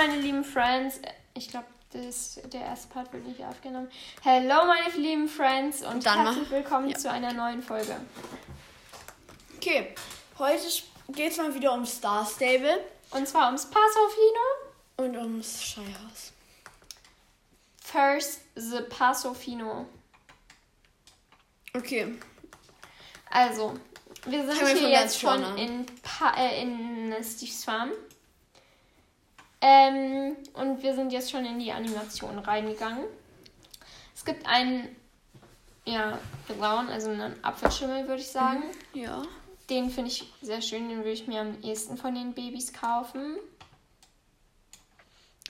[0.00, 0.98] meine lieben Friends.
[1.34, 3.90] Ich glaube, der erste Part wird nicht aufgenommen.
[4.22, 6.96] Hello, meine lieben Friends und Dann herzlich willkommen ja.
[6.96, 7.96] zu einer neuen Folge.
[9.56, 9.94] Okay,
[10.38, 10.64] heute
[11.08, 12.82] geht es mal wieder um Star Stable.
[13.10, 14.40] Und zwar ums Passofino.
[14.96, 16.32] Und ums Scheihhaus.
[17.82, 19.84] First, the Passofino.
[21.76, 22.14] Okay.
[23.28, 23.74] Also,
[24.24, 27.90] wir sind hier jetzt schon in, pa äh, in Steve's Farm.
[29.60, 33.04] Ähm, und wir sind jetzt schon in die Animation reingegangen.
[34.14, 34.94] Es gibt einen,
[35.84, 38.62] ja, blauen, also einen Apfelschimmel, würde ich sagen.
[38.94, 39.22] Mhm, ja.
[39.68, 43.36] Den finde ich sehr schön, den würde ich mir am ehesten von den Babys kaufen.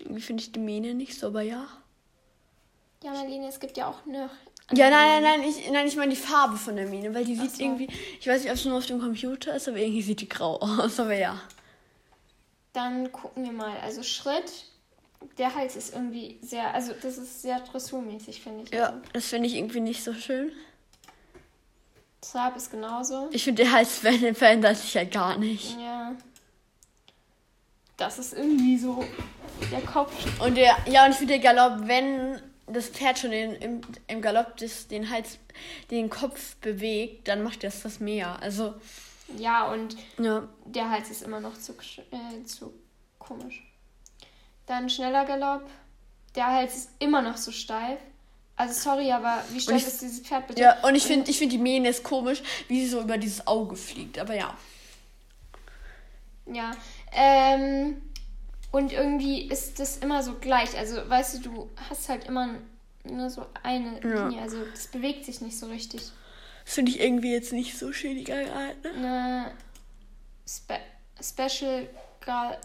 [0.00, 1.66] Irgendwie finde ich die Mähne nicht so, aber ja.
[3.02, 4.30] Ja, Marlene, es gibt ja auch eine.
[4.72, 7.34] Ja, nein, nein, nein, ich, nein, ich meine die Farbe von der Mähne, weil die
[7.34, 7.62] sieht so.
[7.62, 7.88] irgendwie,
[8.20, 10.56] ich weiß nicht, ob es nur auf dem Computer ist, aber irgendwie sieht die grau
[10.60, 11.40] aus, aber ja.
[12.72, 13.76] Dann gucken wir mal.
[13.78, 14.66] Also Schritt,
[15.38, 18.70] der Hals ist irgendwie sehr, also das ist sehr dressurmäßig, finde ich.
[18.70, 19.00] Ja, also.
[19.12, 20.52] das finde ich irgendwie nicht so schön.
[22.20, 23.28] Trab ist genauso.
[23.32, 23.98] Ich finde, der Hals
[24.34, 25.78] verändert sich ja gar nicht.
[25.80, 26.14] Ja.
[27.96, 29.04] Das ist irgendwie so
[29.70, 30.12] der Kopf.
[30.40, 34.22] Und der, ja, und ich finde der Galopp, wenn das Pferd schon in, im, im
[34.22, 35.38] Galopp das, den Hals,
[35.90, 38.40] den Kopf bewegt, dann macht das das mehr.
[38.40, 38.74] Also
[39.38, 40.48] ja, und ja.
[40.64, 42.72] der Hals ist immer noch zu, äh, zu
[43.18, 43.62] komisch.
[44.66, 45.68] Dann schneller Galopp.
[46.34, 47.98] Der Hals ist immer noch so steif.
[48.56, 50.60] Also sorry, aber wie steif ist dieses Pferd bitte?
[50.60, 53.46] Ja, und ich finde ich find die Mähne ist komisch, wie sie so über dieses
[53.46, 54.18] Auge fliegt.
[54.18, 54.54] Aber ja.
[56.46, 56.72] Ja.
[57.12, 58.02] Ähm,
[58.70, 60.76] und irgendwie ist das immer so gleich.
[60.76, 62.50] Also, weißt du, du hast halt immer
[63.04, 64.28] nur so eine ja.
[64.28, 64.42] Linie.
[64.42, 66.02] Also, das bewegt sich nicht so richtig.
[66.70, 68.84] Das finde ich irgendwie jetzt nicht so schön, die Gangart.
[68.84, 68.90] Ne?
[68.94, 69.50] Eine
[70.46, 70.78] Spe
[71.20, 71.88] Special
[72.24, 72.60] Guide.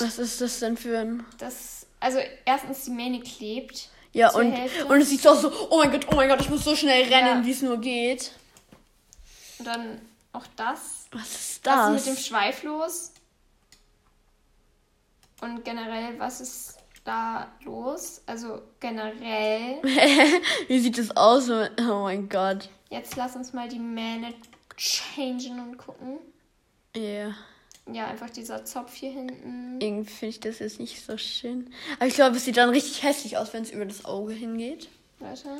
[0.00, 1.24] Was ist das denn für ein.
[1.38, 3.90] Das, also, erstens, die Mähne klebt.
[4.12, 4.52] Ja, und,
[4.88, 7.04] und es sieht doch so, oh mein Gott, oh mein Gott, ich muss so schnell
[7.04, 7.46] rennen, ja.
[7.46, 8.32] wie es nur geht.
[9.60, 10.00] Und dann
[10.32, 11.06] auch das.
[11.12, 11.76] Was ist das?
[11.76, 13.12] Was ist mit dem Schweif los?
[15.40, 16.74] Und generell, was ist
[17.04, 18.22] da los?
[18.26, 19.82] Also generell.
[20.68, 21.50] Wie sieht es aus?
[21.50, 22.68] Oh mein Gott.
[22.90, 24.34] Jetzt lass uns mal die Mähne
[24.76, 26.18] changen und gucken.
[26.96, 27.02] Ja.
[27.02, 27.34] Yeah.
[27.92, 29.78] Ja, einfach dieser Zopf hier hinten.
[29.80, 31.70] Irgendwie finde ich das jetzt nicht so schön.
[31.96, 34.88] Aber ich glaube, es sieht dann richtig hässlich aus, wenn es über das Auge hingeht.
[35.18, 35.58] Weiter.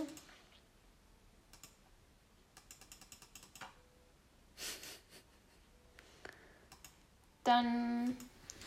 [7.44, 8.16] Dann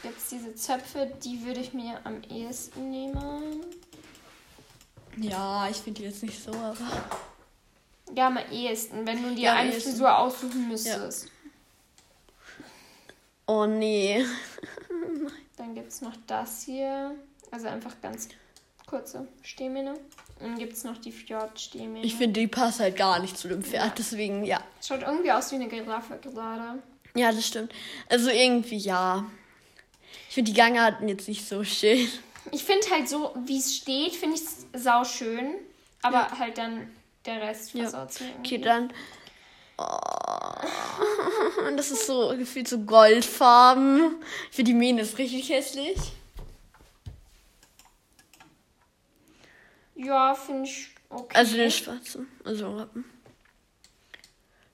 [0.03, 3.65] Jetzt diese Zöpfe, die würde ich mir am ehesten nehmen.
[5.17, 6.77] Ja, ich finde die jetzt nicht so, aber.
[8.15, 9.91] Ja, am ehesten, wenn du dir ja, eine ehesten.
[9.91, 11.25] Frisur aussuchen müsstest.
[11.25, 11.31] Ja.
[13.47, 14.23] Oh nee.
[15.57, 17.15] Dann gibt es noch das hier.
[17.49, 18.29] Also einfach ganz
[18.85, 19.93] kurze Stehmähne.
[20.39, 22.05] Und dann gibt es noch die Fjord-Stehmähne.
[22.05, 23.93] Ich finde, die passt halt gar nicht zu dem Pferd, ja.
[23.97, 24.61] deswegen ja.
[24.85, 26.83] Schaut irgendwie aus wie eine Giraffe gerade.
[27.15, 27.73] Ja, das stimmt.
[28.09, 29.25] Also irgendwie ja.
[30.29, 32.07] Ich finde die Gangarten jetzt nicht so schön.
[32.51, 35.55] Ich finde halt so, wie es steht, finde ich es sau schön.
[36.01, 36.39] Aber ja.
[36.39, 36.91] halt dann
[37.25, 38.27] der Rest versaut ja.
[38.39, 38.93] Okay, dann.
[39.77, 39.99] Oh,
[41.75, 44.15] das ist so gefühlt so goldfarben.
[44.49, 45.97] Ich finde die Mähne ist richtig hässlich.
[49.95, 51.37] Ja, finde ich okay.
[51.37, 52.27] Also den schwarzen.
[52.43, 53.05] Also Rappen.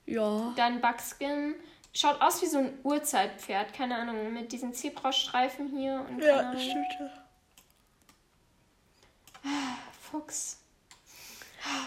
[0.06, 0.52] Ja.
[0.56, 1.54] Dann Buckskin.
[1.96, 6.86] Schaut aus wie so ein Urzeitpferd, keine Ahnung, mit diesen Zebrastreifen hier und Ja, stimmt.
[9.44, 9.76] Ah,
[10.10, 10.58] Fuchs.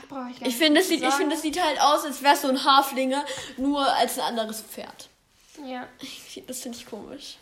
[0.08, 2.34] Brauche ich gar ich finde, das, sieht, ich find, das sieht halt aus, als wäre
[2.34, 3.26] es so ein Haflinger,
[3.58, 5.10] nur als ein anderes Pferd.
[5.66, 5.88] Ja.
[6.48, 7.38] Das finde ich komisch.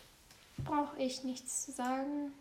[0.58, 2.32] Brauche ich nichts zu sagen.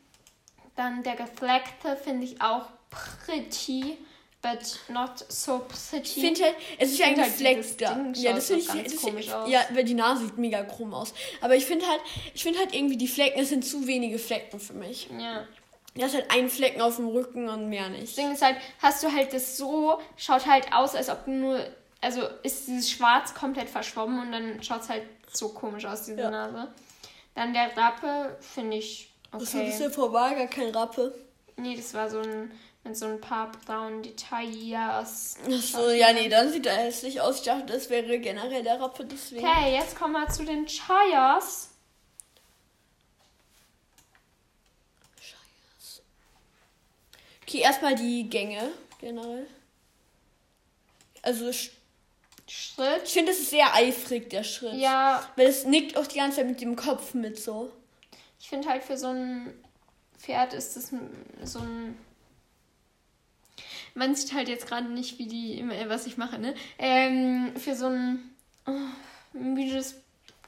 [0.76, 3.98] Dann der Gefleckte finde ich auch pretty
[4.46, 6.04] but not so pretty.
[6.04, 7.98] Ich finde halt, es ist ja ein Fleck da.
[8.14, 9.50] Ja, das finde ich ganz das komisch aus.
[9.50, 11.14] Ja, weil die Nase sieht mega krumm aus.
[11.42, 12.02] Aber ich finde halt,
[12.34, 15.10] ich finde halt irgendwie die Flecken, es sind zu wenige Flecken für mich.
[15.18, 15.48] Ja.
[15.96, 18.04] Da ist halt ein Flecken auf dem Rücken und mehr nicht.
[18.04, 21.32] Das Ding ist halt, hast du halt das so, schaut halt aus, als ob du
[21.32, 21.60] nur,
[22.02, 26.20] also ist dieses Schwarz komplett verschwommen und dann schaut es halt so komisch aus, diese
[26.22, 26.30] ja.
[26.30, 26.68] Nase.
[27.34, 29.40] Dann der Rappe finde ich okay.
[29.40, 31.16] Das ist ein bisschen vorbei, gar kein Rappe.
[31.58, 32.52] Nee, das war so ein
[32.86, 35.38] mit so ein paar braunen Details.
[35.46, 37.40] Achso, ja, nee, dann sieht er hässlich aus.
[37.40, 39.46] Ich dachte, das wäre generell der Rappe, deswegen.
[39.46, 41.72] Okay, jetzt kommen wir zu den Chayas.
[47.48, 49.48] Okay, erstmal die Gänge generell.
[51.22, 51.52] Also
[52.48, 53.02] Schritt.
[53.04, 54.76] Ich finde, das ist sehr eifrig, der Schritt.
[54.76, 55.28] Ja.
[55.36, 57.72] Weil es nickt auch die ganze Zeit mit dem Kopf mit so.
[58.40, 59.54] Ich finde halt für so ein
[60.18, 60.94] Pferd ist das
[61.44, 61.98] so ein.
[63.96, 66.54] Man sieht halt jetzt gerade nicht, wie die, was ich mache, ne?
[66.78, 68.36] Ähm, für so ein
[68.68, 68.72] oh,
[69.34, 69.96] müdes,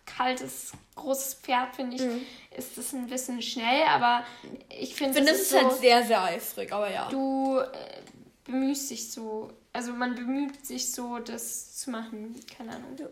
[0.05, 2.21] kaltes, großes Pferd, finde ich, mhm.
[2.55, 4.25] ist das ein bisschen schnell, aber
[4.69, 5.19] ich finde.
[5.19, 7.09] Ich finde, das ist, halt so, halt sehr, sehr eifrig, aber ja.
[7.09, 8.01] Du äh,
[8.45, 12.95] bemühst dich so, also man bemüht sich so, das zu machen, keine Ahnung.
[12.97, 13.07] Ja.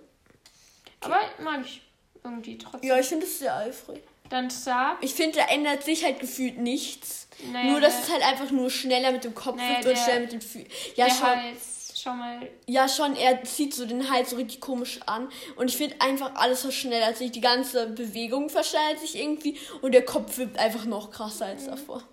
[1.02, 1.82] Aber mag ich
[2.24, 2.90] irgendwie trotzdem.
[2.90, 4.02] Ja, ich finde es sehr eifrig.
[4.30, 4.98] Dann Star.
[5.02, 7.28] Ich finde, da ändert sich halt gefühlt nichts.
[7.52, 10.20] Naja, nur, dass es halt einfach nur schneller mit dem Kopf naja, wird und schneller
[10.22, 10.68] mit den Füßen.
[10.96, 11.28] Ja, schon.
[11.28, 12.50] Hals, schau mal.
[12.66, 15.30] Ja, schon, er zieht so den Hals so richtig komisch an.
[15.58, 17.32] Und ich finde einfach, alles verschnellert sich.
[17.32, 19.60] Die ganze Bewegung verschnellert sich irgendwie.
[19.82, 21.72] Und der Kopf wird einfach noch krasser als mhm.
[21.72, 22.04] davor.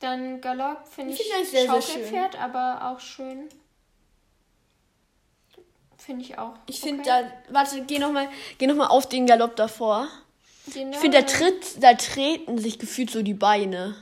[0.00, 2.40] Dann Galopp finde ich, find ich sehr, Schaukelpferd, sehr schön.
[2.40, 3.48] aber auch schön.
[5.98, 6.54] Finde ich auch.
[6.66, 6.88] Ich okay.
[6.88, 8.28] finde da, warte, geh nochmal
[8.60, 10.08] noch, auf den Galopp davor.
[10.72, 10.92] Genau.
[10.92, 13.94] Ich finde, da, tritt, da treten sich gefühlt so die Beine.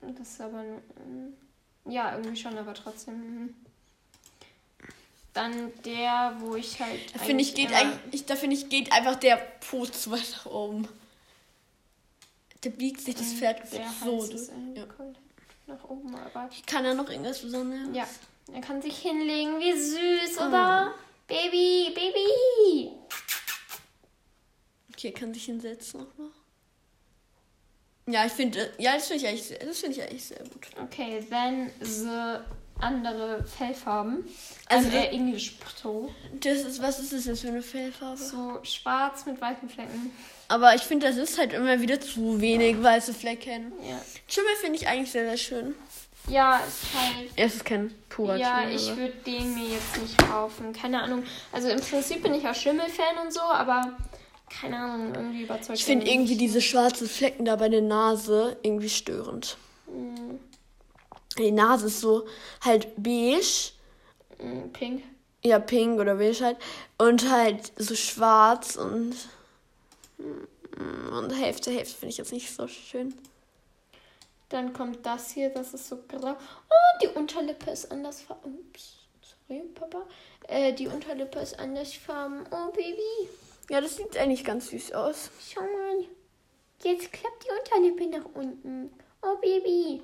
[0.00, 0.62] Das ist aber.
[0.62, 1.34] Mm,
[1.90, 3.14] ja, irgendwie schon, aber trotzdem.
[3.44, 3.54] Mm.
[5.34, 7.14] Dann der, wo ich halt.
[7.14, 10.46] Da finde ich, geht eigentlich, da finde ich, geht einfach der Po zu weit nach
[10.46, 10.88] oben.
[12.62, 13.76] Da biegt sich das mm, Pferd so.
[13.76, 14.86] Ja.
[15.66, 16.48] Nach oben, aber.
[16.50, 17.88] Ich kann da noch irgendwas Besonderes.
[17.92, 18.06] Ja.
[18.52, 19.60] Er kann sich hinlegen.
[19.60, 20.46] Wie süß, oh.
[20.46, 20.94] oder?
[21.26, 22.97] Baby, Baby.
[24.98, 26.32] Okay, kann sich hinsetzen auch noch.
[28.12, 30.66] Ja, ich finde, ja, das finde ich, eigentlich, das find ich eigentlich sehr gut.
[30.82, 32.40] Okay, then the
[32.80, 34.24] andere Fellfarben.
[34.66, 36.12] Also, also der English Pro.
[36.40, 38.16] Das ist, was ist das jetzt für eine Fellfarbe?
[38.16, 40.10] So schwarz mit weißen Flecken.
[40.48, 43.72] Aber ich finde, das ist halt immer wieder zu wenig weiße Flecken.
[43.88, 44.00] Ja.
[44.26, 45.74] Schimmel finde ich eigentlich sehr, sehr schön.
[46.28, 47.30] Ja, ist halt.
[47.36, 50.72] Es ist kein purer Ja, Schimmel, ich würde den mir jetzt nicht kaufen.
[50.72, 51.22] Keine Ahnung.
[51.52, 53.96] Also im Prinzip bin ich auch Schimmel-Fan und so, aber
[54.48, 55.78] keine Ahnung, irgendwie überzeugt.
[55.78, 59.56] Ich finde irgendwie diese schwarzen Flecken da bei der Nase irgendwie störend.
[59.86, 60.40] Mhm.
[61.38, 62.26] Die Nase ist so
[62.60, 63.72] halt beige.
[64.40, 65.02] Mhm, pink.
[65.44, 66.56] Ja, pink oder beige halt.
[66.98, 69.14] Und halt so schwarz und.
[71.12, 73.14] Und Hälfte, Hälfte finde ich jetzt nicht so schön.
[74.48, 76.32] Dann kommt das hier, das ist so grau.
[76.32, 78.58] Oh, die Unterlippe ist anders farben.
[78.58, 80.06] Ups, sorry, Papa.
[80.46, 82.44] Äh, die Unterlippe ist anders farben.
[82.50, 83.28] Oh, Baby.
[83.70, 85.30] Ja, das sieht eigentlich ganz süß aus.
[85.52, 86.04] Schau mal.
[86.82, 88.90] Jetzt klappt die Unterlippe nach unten.
[89.22, 90.02] Oh, Baby.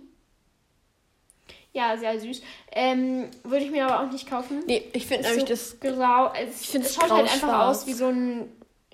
[1.72, 2.40] Ja, sehr süß.
[2.72, 4.62] Ähm, würde ich mir aber auch nicht kaufen.
[4.66, 6.32] Nee, ich finde nämlich so das grau.
[6.32, 8.52] Es, ich finde es schaut halt einfach aus wie so ein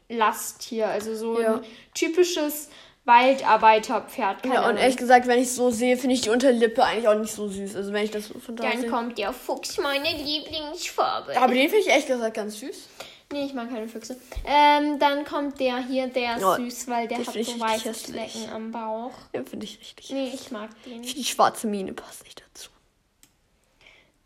[0.09, 0.89] Lasttier.
[0.89, 1.57] Also so ja.
[1.57, 1.65] ein
[1.95, 2.71] typisches
[3.05, 4.47] Waldarbeiterpferd.
[4.47, 7.33] Ja, und ehrlich gesagt, wenn ich so sehe, finde ich die Unterlippe eigentlich auch nicht
[7.33, 7.77] so süß.
[7.77, 8.91] Also wenn ich das von da Dann sehe.
[8.91, 11.37] kommt der Fuchs, meine Lieblingsfarbe.
[11.37, 12.89] Aber den finde ich ehrlich gesagt ganz süß.
[13.33, 14.17] Nee, ich mag keine Füchse.
[14.45, 18.51] Ähm, dann kommt der hier, der ist oh, süß, weil der hat so weiße Flecken
[18.53, 19.13] am Bauch.
[19.33, 20.11] Den finde ich richtig.
[20.11, 21.03] Nee, ich mag den.
[21.03, 22.71] Die schwarze Mine passt nicht dazu.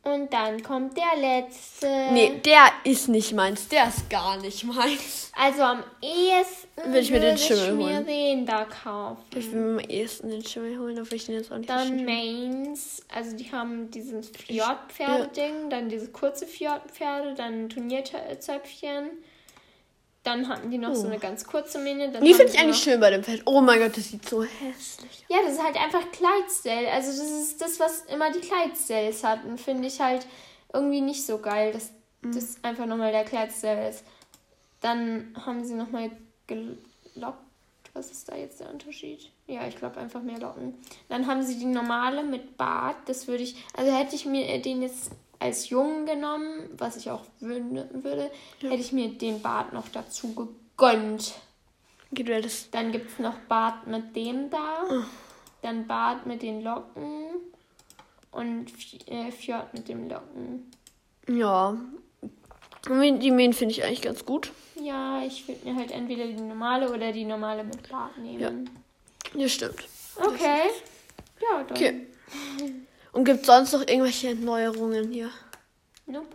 [0.04, 1.86] Und dann kommt der letzte.
[2.12, 3.68] Nee, der ist nicht meins.
[3.68, 5.32] Der ist gar nicht meins.
[5.34, 9.22] Also am ehesten würde ich mir den Schimmel ich mir den da kaufen.
[9.34, 12.04] Ich will mir am ehesten den Schimmel holen, obwohl ich den jetzt auch nicht Dann
[12.04, 13.02] Mains.
[13.12, 15.68] Also die haben dieses Fjordpferde-Ding, ja.
[15.70, 19.10] dann diese kurze Fjordpferde, dann Turnierzöpfchen.
[20.24, 20.94] Dann hatten die noch oh.
[20.94, 22.08] so eine ganz kurze Mähne.
[22.08, 23.42] die finde ich eigentlich schön bei dem Pferd.
[23.44, 25.24] Oh mein Gott, das sieht so hässlich aus.
[25.28, 26.90] Ja, das ist halt einfach Kleidstyle.
[26.90, 29.58] Also das ist das, was immer die Kleidstyles hatten.
[29.58, 30.26] Finde ich halt
[30.72, 31.90] irgendwie nicht so geil, dass
[32.22, 32.34] mhm.
[32.34, 34.02] das einfach nochmal der Kleidstyle ist.
[34.80, 36.10] Dann haben sie nochmal
[36.46, 37.38] gelockt.
[37.92, 39.30] Was ist da jetzt der Unterschied?
[39.46, 40.74] Ja, ich glaube einfach mehr Locken.
[41.10, 42.96] Dann haben sie die normale mit Bart.
[43.06, 45.10] Das würde ich, also hätte ich mir den jetzt
[45.44, 48.70] als Jungen genommen, was ich auch würde, ja.
[48.70, 51.34] hätte ich mir den Bart noch dazu gegönnt.
[52.12, 52.70] Geht das?
[52.70, 54.84] Dann gibt es noch Bart mit dem da.
[54.88, 55.02] Oh.
[55.60, 57.26] Dann Bart mit den Locken.
[58.30, 58.72] Und
[59.06, 60.70] äh, Fjord mit dem Locken.
[61.28, 61.76] Ja.
[62.88, 64.50] Die Mähen finde ich eigentlich ganz gut.
[64.80, 68.70] Ja, ich würde mir halt entweder die normale oder die normale mit Bart nehmen.
[69.34, 69.84] Ja, ja stimmt.
[70.16, 70.70] Okay.
[71.40, 71.76] Ja, dann.
[71.76, 72.06] Okay.
[73.14, 75.30] Und gibt es sonst noch irgendwelche Neuerungen hier?
[76.06, 76.34] Nope.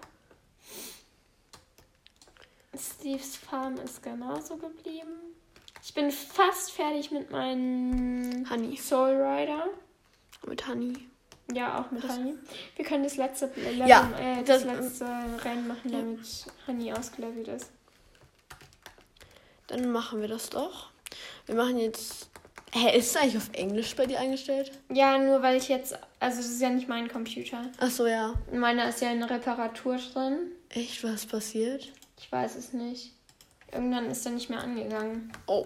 [2.73, 5.35] Steves Farm ist genauso geblieben.
[5.83, 8.77] Ich bin fast fertig mit meinem Honey.
[8.77, 9.65] Soul Rider.
[10.47, 10.93] Mit Honey.
[11.53, 12.15] Ja, auch mit Was?
[12.15, 12.35] Honey.
[12.77, 15.05] Wir können das letzte Level, ja, äh, das, das letzte
[15.43, 17.71] Rennen machen, damit Honey ausgelevelt ist.
[19.67, 20.91] Dann machen wir das doch.
[21.45, 22.29] Wir machen jetzt
[22.71, 24.71] Hä, ist es eigentlich auf Englisch bei dir eingestellt?
[24.89, 25.97] Ja, nur weil ich jetzt.
[26.19, 27.63] Also, das ist ja nicht mein Computer.
[27.79, 28.33] Ach so, ja.
[28.51, 30.51] Meiner ist ja eine Reparatur drin.
[30.69, 31.03] Echt?
[31.03, 31.91] Was passiert?
[32.19, 33.13] Ich weiß es nicht.
[33.71, 35.31] Irgendwann ist er nicht mehr angegangen.
[35.47, 35.65] Oh.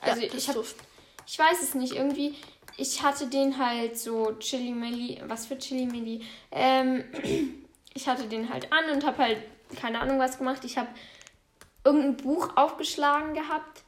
[0.00, 0.64] Also ja, ich habe,
[1.26, 2.34] ich weiß es nicht, irgendwie,
[2.76, 7.04] ich hatte den halt so Chili Milli, was für Chili Milli, ähm,
[7.94, 9.38] ich hatte den halt an und habe halt
[9.80, 10.64] keine Ahnung was gemacht.
[10.64, 10.88] Ich habe
[11.84, 13.82] irgendein Buch aufgeschlagen gehabt.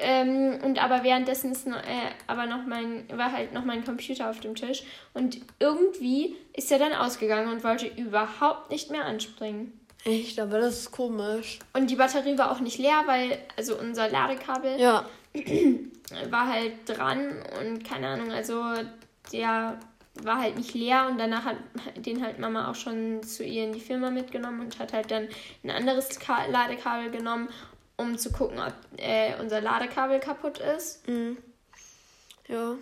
[0.00, 4.30] Ähm, und aber währenddessen ist noch, äh, aber noch mein, war halt noch mein Computer
[4.30, 4.82] auf dem Tisch.
[5.14, 9.78] Und irgendwie ist er dann ausgegangen und wollte überhaupt nicht mehr anspringen.
[10.04, 11.58] Echt, aber das ist komisch.
[11.74, 15.04] Und die Batterie war auch nicht leer, weil, also unser Ladekabel ja.
[16.30, 18.62] war halt dran und keine Ahnung, also
[19.32, 19.78] der
[20.24, 21.56] war halt nicht leer und danach hat
[21.96, 25.28] den halt Mama auch schon zu ihr in die Firma mitgenommen und hat halt dann
[25.62, 27.48] ein anderes Ka Ladekabel genommen,
[28.00, 31.06] um zu gucken, ob äh, unser Ladekabel kaputt ist.
[31.08, 31.38] Mhm.
[32.48, 32.74] Ja.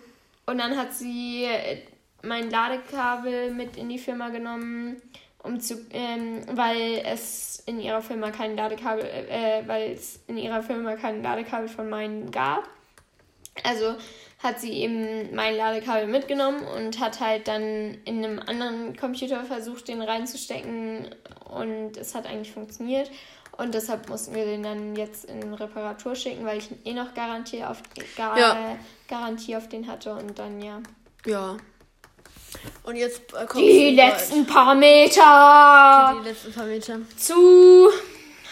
[0.45, 1.83] Und dann hat sie äh,
[2.23, 5.01] mein Ladekabel mit in die Firma genommen
[5.43, 10.61] um zu, ähm, weil es in ihrer Firma kein Ladekabel, äh, weil es in ihrer
[10.61, 12.67] Firma kein Ladekabel von meinen gab.
[13.63, 13.95] Also
[14.39, 19.87] hat sie eben mein Ladekabel mitgenommen und hat halt dann in einem anderen Computer versucht,
[19.87, 21.09] den reinzustecken
[21.49, 23.09] und es hat eigentlich funktioniert.
[23.59, 27.63] Und deshalb mussten wir den dann jetzt in Reparatur schicken, weil ich eh noch Garantie
[27.63, 27.81] auf,
[28.15, 28.77] Gar ja.
[29.07, 30.81] Garantie auf den hatte und dann ja.
[31.25, 31.57] Ja,
[32.83, 36.15] und jetzt äh, kommt die letzten paar Meter.
[36.19, 36.99] Die letzten paar Meter.
[37.17, 37.89] Zu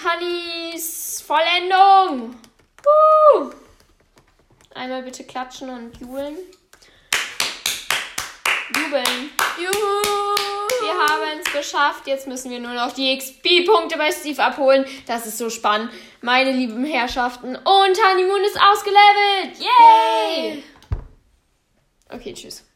[0.04, 2.36] Hannis Vollendung.
[2.84, 3.52] Woo!
[4.76, 6.36] Einmal bitte klatschen und jubeln.
[8.76, 9.30] Jubeln.
[9.58, 10.57] Juhu!
[10.88, 12.08] Wir haben es geschafft.
[12.08, 14.86] Jetzt müssen wir nur noch die XP-Punkte bei Steve abholen.
[15.06, 15.92] Das ist so spannend.
[16.22, 17.56] Meine lieben Herrschaften.
[17.58, 19.60] Und Honeymoon ist ausgelevelt.
[19.60, 20.64] Yay!
[22.10, 22.67] Okay, tschüss.